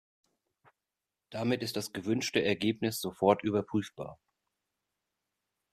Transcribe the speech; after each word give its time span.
Damit 1.29 1.61
ist 1.61 1.75
das 1.75 1.93
gewünschte 1.93 2.43
Ergebnis 2.43 2.99
sofort 2.99 3.43
überprüfbar. 3.43 4.17